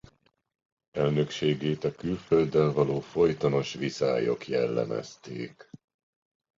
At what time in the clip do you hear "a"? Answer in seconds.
1.83-1.91